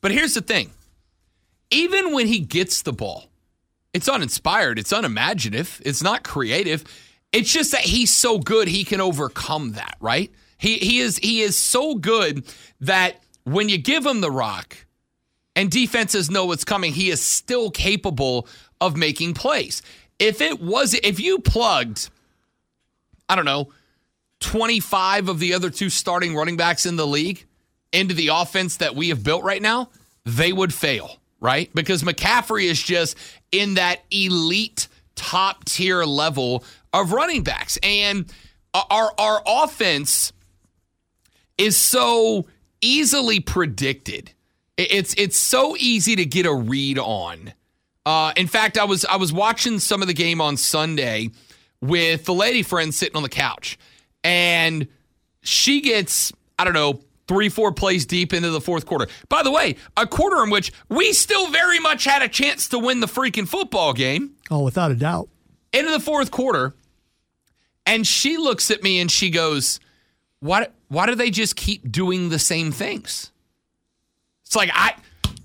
But 0.00 0.12
here's 0.12 0.34
the 0.34 0.40
thing. 0.40 0.70
Even 1.70 2.12
when 2.12 2.26
he 2.26 2.40
gets 2.40 2.82
the 2.82 2.92
ball, 2.92 3.24
it's 3.92 4.08
uninspired, 4.08 4.78
it's 4.78 4.92
unimaginative, 4.92 5.82
it's 5.84 6.02
not 6.02 6.22
creative. 6.22 6.84
It's 7.32 7.52
just 7.52 7.72
that 7.72 7.82
he's 7.82 8.12
so 8.12 8.38
good 8.38 8.68
he 8.68 8.84
can 8.84 9.00
overcome 9.00 9.72
that, 9.72 9.96
right? 10.00 10.30
He 10.56 10.78
he 10.78 10.98
is 11.00 11.18
he 11.18 11.40
is 11.40 11.56
so 11.56 11.94
good 11.94 12.44
that 12.80 13.22
when 13.44 13.68
you 13.68 13.78
give 13.78 14.04
him 14.06 14.20
the 14.20 14.30
rock 14.30 14.86
and 15.58 15.72
defenses 15.72 16.30
know 16.30 16.46
what's 16.46 16.62
coming, 16.62 16.92
he 16.92 17.10
is 17.10 17.20
still 17.20 17.68
capable 17.68 18.46
of 18.80 18.96
making 18.96 19.34
plays. 19.34 19.82
If 20.20 20.40
it 20.40 20.62
was 20.62 20.94
if 20.94 21.18
you 21.18 21.40
plugged 21.40 22.10
I 23.28 23.34
don't 23.34 23.44
know, 23.44 23.72
25 24.38 25.28
of 25.28 25.40
the 25.40 25.54
other 25.54 25.68
two 25.68 25.90
starting 25.90 26.36
running 26.36 26.56
backs 26.56 26.86
in 26.86 26.94
the 26.94 27.06
league 27.06 27.44
into 27.92 28.14
the 28.14 28.28
offense 28.28 28.76
that 28.76 28.94
we 28.94 29.08
have 29.08 29.24
built 29.24 29.42
right 29.42 29.60
now, 29.60 29.90
they 30.24 30.52
would 30.52 30.72
fail, 30.72 31.18
right? 31.40 31.68
Because 31.74 32.04
McCaffrey 32.04 32.64
is 32.64 32.80
just 32.80 33.18
in 33.50 33.74
that 33.74 34.02
elite 34.12 34.86
top 35.16 35.64
tier 35.64 36.04
level 36.04 36.62
of 36.92 37.10
running 37.10 37.42
backs. 37.42 37.80
And 37.82 38.32
our 38.72 39.12
our 39.18 39.42
offense 39.44 40.32
is 41.58 41.76
so 41.76 42.46
easily 42.80 43.40
predicted. 43.40 44.32
It- 44.78 44.92
It's 44.92 45.14
it's 45.18 45.36
so 45.36 45.76
easy 45.78 46.16
to 46.16 46.24
get 46.24 46.46
a 46.46 46.54
read 46.54 46.98
on. 46.98 47.52
Uh, 48.06 48.32
in 48.36 48.46
fact, 48.46 48.78
I 48.78 48.84
was 48.84 49.04
I 49.04 49.16
was 49.16 49.32
watching 49.32 49.78
some 49.80 50.00
of 50.00 50.08
the 50.08 50.14
game 50.14 50.40
on 50.40 50.56
Sunday 50.56 51.30
with 51.82 52.24
the 52.24 52.32
lady 52.32 52.62
friend 52.62 52.94
sitting 52.94 53.16
on 53.16 53.22
the 53.22 53.28
couch, 53.28 53.76
and 54.24 54.88
she 55.42 55.80
gets 55.82 56.32
I 56.58 56.64
don't 56.64 56.72
know 56.74 57.00
three 57.26 57.50
four 57.50 57.72
plays 57.72 58.06
deep 58.06 58.32
into 58.32 58.48
the 58.50 58.60
fourth 58.60 58.86
quarter. 58.86 59.06
By 59.28 59.42
the 59.42 59.50
way, 59.50 59.76
a 59.98 60.06
quarter 60.06 60.42
in 60.42 60.48
which 60.48 60.72
we 60.88 61.12
still 61.12 61.48
very 61.50 61.78
much 61.80 62.04
had 62.04 62.22
a 62.22 62.28
chance 62.28 62.68
to 62.68 62.78
win 62.78 63.00
the 63.00 63.06
freaking 63.06 63.46
football 63.46 63.92
game 63.92 64.30
Oh, 64.50 64.62
without 64.64 64.90
a 64.90 64.94
doubt. 64.94 65.28
into 65.74 65.90
the 65.90 66.00
fourth 66.00 66.30
quarter, 66.30 66.74
and 67.84 68.06
she 68.06 68.38
looks 68.38 68.70
at 68.70 68.82
me 68.82 69.00
and 69.00 69.10
she 69.10 69.28
goes, 69.28 69.80
"Why? 70.40 70.68
Why 70.88 71.04
do 71.06 71.14
they 71.14 71.30
just 71.30 71.56
keep 71.56 71.90
doing 71.92 72.28
the 72.30 72.38
same 72.38 72.72
things?" 72.72 73.30
It's 74.48 74.56
like 74.56 74.70
I, 74.72 74.94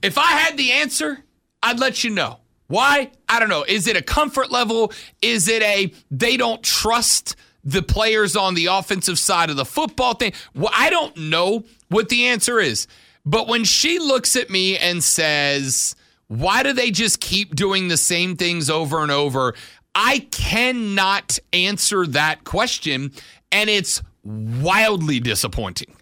if 0.01 0.17
I 0.17 0.31
had 0.31 0.55
the 0.55 0.72
answer, 0.72 1.19
I'd 1.62 1.77
let 1.77 2.05
you 2.05 2.10
know. 2.10 2.39
Why? 2.67 3.12
I 3.27 3.38
don't 3.41 3.50
know. 3.50 3.65
Is 3.67 3.86
it 3.86 3.98
a 3.98 4.01
comfort 4.01 4.50
level? 4.50 4.93
Is 5.22 5.50
it 5.50 5.62
a 5.62 5.91
they 6.10 6.38
don't 6.38 6.63
trust 6.63 7.36
the 7.65 7.81
players 7.81 8.38
on 8.38 8.53
the 8.53 8.67
offensive 8.67 9.19
side 9.19 9.50
of 9.50 9.57
the 9.57 9.65
football 9.65 10.13
thing? 10.13 10.31
Well, 10.55 10.72
I 10.74 10.89
don't 10.89 11.17
know 11.17 11.65
what 11.89 12.07
the 12.07 12.27
answer 12.27 12.62
is. 12.62 12.88
But 13.25 13.50
when 13.50 13.65
she 13.65 14.00
looks 14.00 14.38
at 14.38 14.50
me 14.50 14.77
and 14.77 15.03
says, 15.03 15.98
why 16.27 16.63
do 16.63 16.72
they 16.72 16.89
just 16.89 17.19
keep 17.19 17.55
doing 17.55 17.89
the 17.89 17.98
same 17.98 18.38
things 18.38 18.69
over 18.69 19.03
and 19.03 19.12
over? 19.12 19.53
I 19.93 20.19
cannot 20.31 21.39
answer 21.51 22.07
that 22.07 22.45
question. 22.45 23.12
And 23.51 23.69
it's 23.69 24.01
wildly 24.24 25.19
disappointing. 25.19 25.93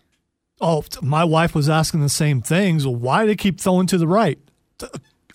Oh, 0.61 0.83
my 1.01 1.23
wife 1.23 1.55
was 1.55 1.67
asking 1.67 2.01
the 2.01 2.09
same 2.09 2.41
things. 2.41 2.85
Why 2.85 3.23
do 3.23 3.27
they 3.27 3.35
keep 3.35 3.59
throwing 3.59 3.87
to 3.87 3.97
the 3.97 4.07
right? 4.07 4.37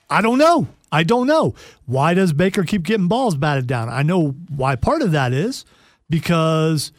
I 0.08 0.22
don't 0.22 0.38
know. 0.38 0.68
I 0.92 1.02
don't 1.02 1.26
know. 1.26 1.54
Why 1.84 2.14
does 2.14 2.32
Baker 2.32 2.62
keep 2.62 2.84
getting 2.84 3.08
balls 3.08 3.34
batted 3.34 3.66
down? 3.66 3.88
I 3.88 4.02
know 4.02 4.36
why 4.48 4.76
part 4.76 5.02
of 5.02 5.10
that 5.12 5.32
is 5.32 5.64
because 6.08 6.92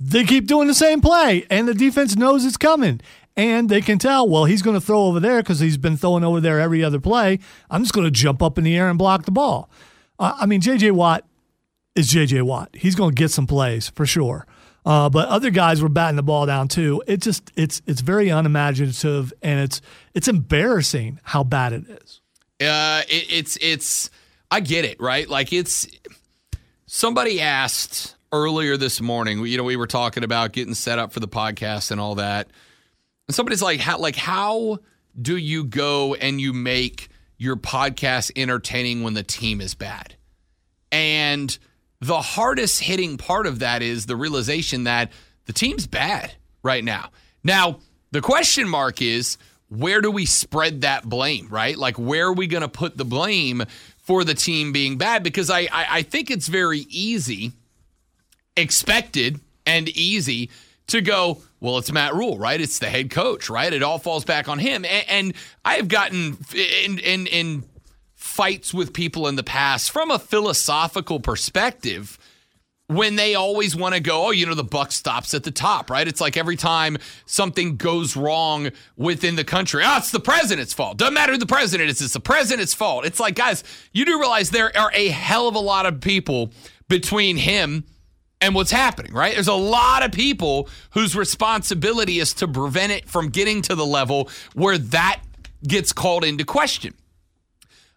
they 0.00 0.24
keep 0.24 0.46
doing 0.46 0.66
the 0.66 0.74
same 0.74 1.02
play 1.02 1.46
and 1.50 1.68
the 1.68 1.74
defense 1.74 2.16
knows 2.16 2.44
it's 2.44 2.56
coming. 2.56 3.02
And 3.36 3.68
they 3.68 3.80
can 3.80 3.98
tell, 3.98 4.28
well, 4.28 4.44
he's 4.44 4.62
going 4.62 4.78
to 4.78 4.80
throw 4.80 5.06
over 5.06 5.18
there 5.20 5.42
because 5.42 5.58
he's 5.58 5.76
been 5.76 5.96
throwing 5.96 6.22
over 6.24 6.40
there 6.40 6.60
every 6.60 6.84
other 6.84 7.00
play. 7.00 7.40
I'm 7.68 7.82
just 7.82 7.92
going 7.92 8.06
to 8.06 8.10
jump 8.10 8.42
up 8.42 8.56
in 8.58 8.64
the 8.64 8.76
air 8.76 8.88
and 8.88 8.96
block 8.96 9.24
the 9.24 9.32
ball. 9.32 9.68
I 10.18 10.46
mean, 10.46 10.60
J.J. 10.60 10.92
Watt 10.92 11.24
is 11.96 12.08
J.J. 12.08 12.42
Watt. 12.42 12.70
He's 12.72 12.94
going 12.94 13.10
to 13.10 13.14
get 13.14 13.32
some 13.32 13.46
plays 13.46 13.90
for 13.90 14.06
sure. 14.06 14.46
Uh, 14.84 15.08
but 15.08 15.28
other 15.28 15.50
guys 15.50 15.80
were 15.80 15.88
batting 15.88 16.16
the 16.16 16.22
ball 16.22 16.44
down 16.46 16.68
too. 16.68 17.02
It 17.06 17.20
just 17.20 17.50
it's 17.56 17.80
it's 17.86 18.02
very 18.02 18.28
unimaginative 18.28 19.32
and 19.42 19.60
it's 19.60 19.80
it's 20.12 20.28
embarrassing 20.28 21.20
how 21.22 21.42
bad 21.42 21.72
it 21.72 21.84
is. 21.88 22.20
Uh, 22.60 23.02
it, 23.08 23.32
it's 23.32 23.58
it's 23.60 24.10
I 24.50 24.60
get 24.60 24.84
it, 24.84 25.00
right? 25.00 25.28
Like 25.28 25.52
it's 25.52 25.86
somebody 26.86 27.40
asked 27.40 28.14
earlier 28.30 28.76
this 28.76 29.00
morning. 29.00 29.46
You 29.46 29.56
know, 29.56 29.64
we 29.64 29.76
were 29.76 29.86
talking 29.86 30.22
about 30.22 30.52
getting 30.52 30.74
set 30.74 30.98
up 30.98 31.12
for 31.12 31.20
the 31.20 31.28
podcast 31.28 31.90
and 31.90 32.00
all 32.00 32.16
that. 32.16 32.48
And 33.26 33.34
somebody's 33.34 33.62
like, 33.62 33.80
how 33.80 33.98
like 33.98 34.16
how 34.16 34.80
do 35.20 35.36
you 35.36 35.64
go 35.64 36.14
and 36.14 36.40
you 36.40 36.52
make 36.52 37.08
your 37.38 37.56
podcast 37.56 38.32
entertaining 38.36 39.02
when 39.02 39.14
the 39.14 39.22
team 39.22 39.60
is 39.60 39.74
bad? 39.74 40.14
And 40.92 41.56
the 42.04 42.20
hardest 42.20 42.82
hitting 42.82 43.16
part 43.16 43.46
of 43.46 43.60
that 43.60 43.80
is 43.80 44.04
the 44.04 44.14
realization 44.14 44.84
that 44.84 45.10
the 45.46 45.54
team's 45.54 45.86
bad 45.86 46.34
right 46.62 46.84
now. 46.84 47.08
Now, 47.42 47.78
the 48.10 48.20
question 48.20 48.68
mark 48.68 49.00
is 49.00 49.38
where 49.70 50.02
do 50.02 50.10
we 50.10 50.26
spread 50.26 50.82
that 50.82 51.08
blame, 51.08 51.48
right? 51.48 51.78
Like, 51.78 51.98
where 51.98 52.26
are 52.26 52.32
we 52.32 52.46
going 52.46 52.60
to 52.60 52.68
put 52.68 52.98
the 52.98 53.06
blame 53.06 53.62
for 53.96 54.22
the 54.22 54.34
team 54.34 54.70
being 54.70 54.98
bad? 54.98 55.22
Because 55.22 55.48
I, 55.48 55.60
I, 55.60 55.86
I 55.90 56.02
think 56.02 56.30
it's 56.30 56.46
very 56.46 56.80
easy, 56.90 57.52
expected, 58.54 59.40
and 59.64 59.88
easy 59.88 60.50
to 60.88 61.00
go, 61.00 61.40
well, 61.60 61.78
it's 61.78 61.90
Matt 61.90 62.14
Rhule, 62.14 62.36
right? 62.36 62.60
It's 62.60 62.80
the 62.80 62.90
head 62.90 63.10
coach, 63.10 63.48
right? 63.48 63.72
It 63.72 63.82
all 63.82 63.98
falls 63.98 64.26
back 64.26 64.46
on 64.46 64.58
him. 64.58 64.84
And, 64.84 65.08
and 65.08 65.34
I 65.64 65.76
have 65.76 65.88
gotten 65.88 66.36
in, 66.54 66.98
in, 66.98 67.26
in 67.28 67.64
fights 68.34 68.74
with 68.74 68.92
people 68.92 69.28
in 69.28 69.36
the 69.36 69.44
past 69.44 69.92
from 69.92 70.10
a 70.10 70.18
philosophical 70.18 71.20
perspective 71.20 72.18
when 72.88 73.14
they 73.14 73.36
always 73.36 73.76
want 73.76 73.94
to 73.94 74.00
go, 74.00 74.26
oh, 74.26 74.30
you 74.32 74.44
know, 74.44 74.54
the 74.54 74.64
buck 74.64 74.90
stops 74.90 75.34
at 75.34 75.44
the 75.44 75.52
top, 75.52 75.88
right? 75.88 76.08
It's 76.08 76.20
like 76.20 76.36
every 76.36 76.56
time 76.56 76.98
something 77.26 77.76
goes 77.76 78.16
wrong 78.16 78.70
within 78.96 79.36
the 79.36 79.44
country, 79.44 79.84
oh, 79.86 79.98
it's 79.98 80.10
the 80.10 80.18
president's 80.18 80.74
fault. 80.74 80.98
Doesn't 80.98 81.14
matter 81.14 81.32
who 81.32 81.38
the 81.38 81.46
president 81.46 81.88
is, 81.88 82.02
it's 82.02 82.12
the 82.12 82.20
president's 82.20 82.74
fault. 82.74 83.06
It's 83.06 83.20
like, 83.20 83.36
guys, 83.36 83.62
you 83.92 84.04
do 84.04 84.18
realize 84.18 84.50
there 84.50 84.76
are 84.76 84.90
a 84.92 85.08
hell 85.08 85.46
of 85.46 85.54
a 85.54 85.60
lot 85.60 85.86
of 85.86 86.00
people 86.00 86.50
between 86.88 87.36
him 87.36 87.84
and 88.40 88.52
what's 88.54 88.72
happening, 88.72 89.14
right? 89.14 89.34
There's 89.34 89.46
a 89.46 89.54
lot 89.54 90.04
of 90.04 90.10
people 90.10 90.68
whose 90.90 91.14
responsibility 91.14 92.18
is 92.18 92.34
to 92.34 92.48
prevent 92.48 92.90
it 92.90 93.08
from 93.08 93.28
getting 93.28 93.62
to 93.62 93.76
the 93.76 93.86
level 93.86 94.28
where 94.54 94.76
that 94.76 95.20
gets 95.66 95.92
called 95.92 96.24
into 96.24 96.44
question. 96.44 96.94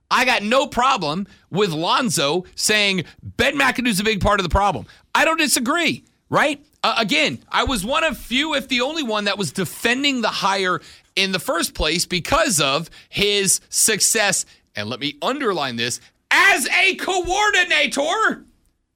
I 0.10 0.26
got 0.26 0.44
no 0.44 0.68
problem 0.68 1.28
with 1.50 1.72
Lonzo 1.72 2.46
saying 2.56 3.04
Ben 3.22 3.58
McAdoo's 3.58 4.00
a 4.00 4.04
big 4.04 4.22
part 4.22 4.40
of 4.40 4.44
the 4.44 4.50
problem. 4.50 4.86
I 5.14 5.26
don't 5.26 5.38
disagree, 5.38 6.06
right? 6.30 6.64
Uh, 6.84 6.96
again, 6.98 7.40
I 7.50 7.66
was 7.66 7.86
one 7.86 8.04
of 8.04 8.18
few, 8.18 8.54
if 8.54 8.68
the 8.68 8.82
only 8.82 9.04
one, 9.04 9.26
that 9.26 9.38
was 9.38 9.52
defending 9.52 10.22
the 10.22 10.30
hire 10.30 10.82
in 11.16 11.32
the 11.32 11.40
first 11.40 11.74
place 11.74 12.06
because 12.06 12.62
of 12.62 12.90
his 13.10 13.60
success. 13.70 14.46
And 14.76 14.90
let 14.90 15.00
me 15.00 15.16
underline 15.22 15.76
this 15.76 16.00
as 16.32 16.68
a 16.70 16.96
coordinator 16.96 18.46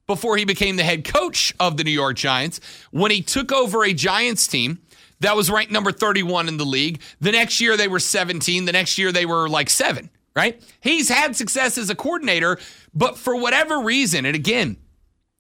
before 0.08 0.38
he 0.38 0.46
became 0.46 0.76
the 0.76 0.84
head 0.84 1.04
coach 1.04 1.54
of 1.60 1.78
the 1.78 1.84
New 1.84 1.92
York 1.92 2.18
Giants. 2.18 2.60
When 2.92 3.12
he 3.12 3.22
took 3.22 3.52
over 3.52 3.84
a 3.84 3.94
Giants 3.94 4.48
team 4.48 4.80
that 5.22 5.36
was 5.36 5.50
ranked 5.50 5.72
number 5.72 5.92
31 5.92 6.48
in 6.48 6.58
the 6.58 6.66
league, 6.66 7.02
the 7.20 7.32
next 7.32 7.60
year 7.62 7.78
they 7.78 7.88
were 7.88 8.00
17, 8.00 8.66
the 8.66 8.72
next 8.72 8.98
year 8.98 9.12
they 9.12 9.26
were 9.26 9.48
like 9.50 9.70
seven, 9.70 10.10
right? 10.36 10.62
He's 10.82 11.10
had 11.10 11.36
success 11.36 11.78
as 11.78 11.90
a 11.90 11.96
coordinator, 11.96 12.60
but 12.94 13.18
for 13.18 13.36
whatever 13.36 13.80
reason, 13.82 14.26
and 14.26 14.36
again, 14.36 14.78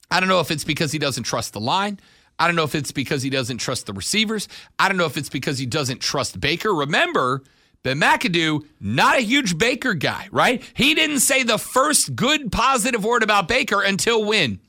I 0.10 0.19
don't 0.19 0.29
know 0.29 0.41
if 0.41 0.51
it's 0.51 0.63
because 0.65 0.91
he 0.91 1.00
doesn't 1.00 1.24
trust 1.24 1.53
the 1.53 1.62
line. 1.62 2.00
I 2.38 2.48
don't 2.48 2.55
know 2.55 2.63
if 2.63 2.75
it's 2.75 2.91
because 2.91 3.24
he 3.24 3.29
doesn't 3.29 3.60
trust 3.60 3.86
the 3.86 3.93
receivers. 3.93 4.48
I 4.79 4.88
don't 4.88 4.98
know 4.98 5.05
if 5.05 5.15
it's 5.15 5.29
because 5.29 5.57
he 5.57 5.65
doesn't 5.65 6.00
trust 6.00 6.39
Baker. 6.39 6.74
Remember, 6.74 7.43
Ben 7.83 8.00
McAdoo, 8.00 8.65
not 8.79 9.17
a 9.17 9.21
huge 9.21 9.57
Baker 9.57 9.93
guy, 9.93 10.27
right? 10.31 10.63
He 10.74 10.93
didn't 10.93 11.19
say 11.19 11.43
the 11.43 11.57
first 11.57 12.15
good 12.15 12.51
positive 12.51 13.03
word 13.03 13.24
about 13.24 13.48
Baker 13.48 13.81
until 13.81 14.24
when? 14.24 14.60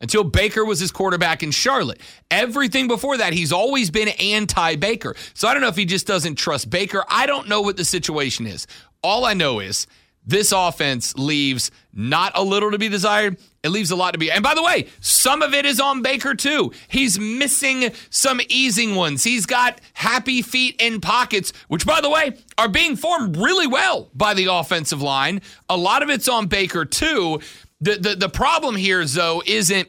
Until 0.00 0.24
Baker 0.24 0.64
was 0.64 0.78
his 0.78 0.92
quarterback 0.92 1.42
in 1.42 1.50
Charlotte. 1.50 2.00
Everything 2.30 2.86
before 2.86 3.16
that, 3.16 3.32
he's 3.32 3.52
always 3.52 3.90
been 3.90 4.08
anti 4.08 4.76
Baker. 4.76 5.14
So 5.32 5.48
I 5.48 5.52
don't 5.52 5.62
know 5.62 5.68
if 5.68 5.76
he 5.76 5.86
just 5.86 6.06
doesn't 6.06 6.34
trust 6.34 6.68
Baker. 6.68 7.02
I 7.08 7.26
don't 7.26 7.48
know 7.48 7.62
what 7.62 7.76
the 7.76 7.84
situation 7.84 8.46
is. 8.46 8.66
All 9.02 9.24
I 9.24 9.34
know 9.34 9.60
is 9.60 9.86
this 10.26 10.50
offense 10.50 11.16
leaves 11.16 11.70
not 11.92 12.32
a 12.34 12.42
little 12.42 12.72
to 12.72 12.78
be 12.78 12.88
desired. 12.88 13.38
It 13.62 13.68
leaves 13.68 13.92
a 13.92 13.96
lot 13.96 14.12
to 14.12 14.18
be. 14.18 14.30
And 14.30 14.42
by 14.42 14.54
the 14.54 14.62
way, 14.62 14.88
some 15.00 15.40
of 15.40 15.54
it 15.54 15.64
is 15.64 15.80
on 15.80 16.02
Baker 16.02 16.34
too. 16.34 16.72
He's 16.88 17.18
missing 17.18 17.92
some 18.10 18.40
easing 18.48 18.96
ones. 18.96 19.22
He's 19.22 19.46
got 19.46 19.80
happy 19.94 20.42
feet 20.42 20.76
in 20.80 21.00
pockets, 21.00 21.52
which 21.68 21.86
by 21.86 22.00
the 22.00 22.10
way 22.10 22.36
are 22.58 22.68
being 22.68 22.96
formed 22.96 23.36
really 23.36 23.68
well 23.68 24.10
by 24.14 24.34
the 24.34 24.46
offensive 24.46 25.00
line. 25.00 25.40
A 25.68 25.76
lot 25.76 26.02
of 26.02 26.10
it's 26.10 26.28
on 26.28 26.46
Baker 26.46 26.84
too. 26.84 27.40
The 27.80 27.94
the, 27.94 28.14
the 28.16 28.28
problem 28.28 28.74
here 28.74 29.04
though 29.04 29.42
isn't 29.46 29.88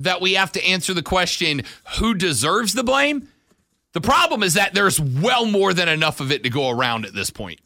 that 0.00 0.20
we 0.20 0.34
have 0.34 0.52
to 0.52 0.64
answer 0.64 0.92
the 0.92 1.02
question 1.02 1.62
who 1.98 2.14
deserves 2.14 2.74
the 2.74 2.84
blame. 2.84 3.28
The 3.92 4.00
problem 4.00 4.42
is 4.42 4.54
that 4.54 4.74
there's 4.74 5.00
well 5.00 5.46
more 5.46 5.72
than 5.72 5.88
enough 5.88 6.20
of 6.20 6.32
it 6.32 6.42
to 6.42 6.50
go 6.50 6.68
around 6.68 7.06
at 7.06 7.14
this 7.14 7.30
point. 7.30 7.60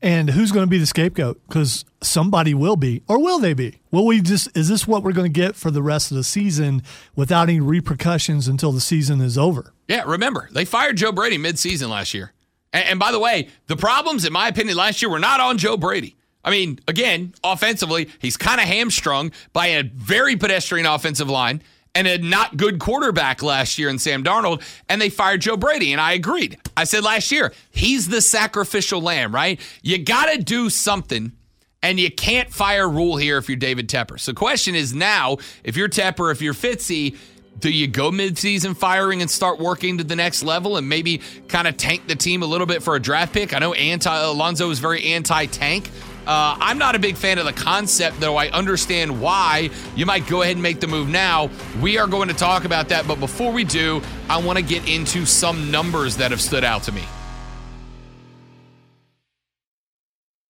And 0.00 0.30
who's 0.30 0.52
going 0.52 0.64
to 0.64 0.70
be 0.70 0.78
the 0.78 0.86
scapegoat? 0.86 1.40
Because 1.48 1.84
somebody 2.00 2.54
will 2.54 2.76
be, 2.76 3.02
or 3.08 3.20
will 3.20 3.40
they 3.40 3.52
be? 3.52 3.80
Will 3.90 4.06
we 4.06 4.20
just? 4.20 4.56
Is 4.56 4.68
this 4.68 4.86
what 4.86 5.02
we're 5.02 5.12
going 5.12 5.32
to 5.32 5.40
get 5.40 5.56
for 5.56 5.70
the 5.70 5.82
rest 5.82 6.12
of 6.12 6.16
the 6.16 6.24
season 6.24 6.82
without 7.16 7.48
any 7.48 7.58
repercussions 7.58 8.46
until 8.46 8.70
the 8.70 8.80
season 8.80 9.20
is 9.20 9.36
over? 9.36 9.72
Yeah, 9.88 10.04
remember 10.06 10.48
they 10.52 10.64
fired 10.64 10.96
Joe 10.96 11.10
Brady 11.10 11.38
mid-season 11.38 11.90
last 11.90 12.14
year. 12.14 12.32
And, 12.72 12.84
and 12.84 12.98
by 13.00 13.10
the 13.10 13.18
way, 13.18 13.48
the 13.66 13.76
problems, 13.76 14.24
in 14.24 14.32
my 14.32 14.48
opinion, 14.48 14.76
last 14.76 15.02
year 15.02 15.10
were 15.10 15.18
not 15.18 15.40
on 15.40 15.58
Joe 15.58 15.76
Brady. 15.76 16.14
I 16.44 16.50
mean, 16.50 16.78
again, 16.86 17.34
offensively, 17.42 18.08
he's 18.20 18.36
kind 18.36 18.60
of 18.60 18.66
hamstrung 18.66 19.32
by 19.52 19.66
a 19.66 19.82
very 19.82 20.36
pedestrian 20.36 20.86
offensive 20.86 21.28
line 21.28 21.62
and 21.94 22.06
a 22.06 22.18
not 22.18 22.56
good 22.56 22.78
quarterback 22.78 23.42
last 23.42 23.78
year 23.78 23.88
in 23.88 23.98
Sam 23.98 24.22
Darnold, 24.22 24.62
and 24.88 25.00
they 25.00 25.10
fired 25.10 25.40
Joe 25.40 25.56
Brady. 25.56 25.92
And 25.92 26.00
I 26.00 26.12
agreed. 26.12 26.58
I 26.76 26.84
said 26.84 27.02
last 27.02 27.32
year, 27.32 27.52
he's 27.70 28.08
the 28.08 28.20
sacrificial 28.20 29.00
lamb, 29.00 29.34
right? 29.34 29.60
You 29.82 29.98
got 29.98 30.32
to 30.32 30.38
do 30.38 30.70
something. 30.70 31.32
And 31.80 32.00
you 32.00 32.10
can't 32.10 32.52
fire 32.52 32.88
Rhule 32.88 33.18
here 33.18 33.38
if 33.38 33.48
you're 33.48 33.56
David 33.56 33.88
Tepper. 33.88 34.18
So, 34.18 34.32
question 34.32 34.74
is 34.74 34.92
now, 34.92 35.36
if 35.62 35.76
you're 35.76 35.88
Tepper, 35.88 36.32
if 36.32 36.42
you're 36.42 36.52
Fitzy, 36.52 37.16
do 37.60 37.70
you 37.70 37.86
go 37.86 38.10
midseason 38.10 38.76
firing 38.76 39.20
and 39.20 39.30
start 39.30 39.58
working 39.58 39.98
to 39.98 40.04
the 40.04 40.16
next 40.16 40.42
level 40.42 40.76
and 40.76 40.88
maybe 40.88 41.20
kind 41.48 41.66
of 41.66 41.76
tank 41.76 42.06
the 42.06 42.14
team 42.16 42.42
a 42.42 42.46
little 42.46 42.66
bit 42.66 42.82
for 42.82 42.94
a 42.94 43.00
draft 43.00 43.32
pick? 43.32 43.54
I 43.54 43.58
know 43.58 43.74
anti 43.74 44.16
Alonzo 44.16 44.70
is 44.70 44.78
very 44.78 45.04
anti-tank. 45.04 45.90
Uh, 46.28 46.54
I'm 46.60 46.76
not 46.76 46.94
a 46.94 46.98
big 46.98 47.16
fan 47.16 47.38
of 47.38 47.46
the 47.46 47.54
concept, 47.54 48.20
though 48.20 48.36
I 48.36 48.48
understand 48.48 49.18
why 49.18 49.70
you 49.96 50.04
might 50.04 50.26
go 50.26 50.42
ahead 50.42 50.56
and 50.56 50.62
make 50.62 50.78
the 50.78 50.86
move 50.86 51.08
now. 51.08 51.48
We 51.80 51.96
are 51.96 52.06
going 52.06 52.28
to 52.28 52.34
talk 52.34 52.66
about 52.66 52.90
that, 52.90 53.08
but 53.08 53.18
before 53.18 53.50
we 53.50 53.64
do, 53.64 54.02
I 54.28 54.36
want 54.36 54.58
to 54.58 54.62
get 54.62 54.86
into 54.86 55.24
some 55.24 55.70
numbers 55.70 56.18
that 56.18 56.30
have 56.30 56.42
stood 56.42 56.64
out 56.64 56.82
to 56.82 56.92
me. 56.92 57.04